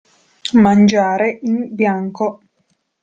[0.53, 2.39] Mangiare in bianco.